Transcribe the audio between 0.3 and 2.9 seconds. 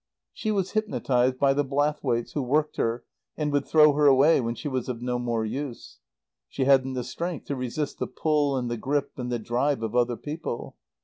She was hypnotized by the Blathwaites who worked